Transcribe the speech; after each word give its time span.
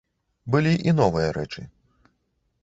Былі 0.55 0.71
і 0.91 0.95
новыя 1.01 1.29
рэчы. 1.37 1.61